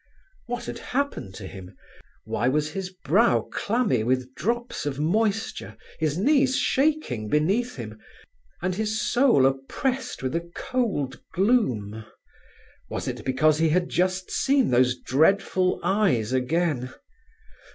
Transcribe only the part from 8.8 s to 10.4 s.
soul oppressed with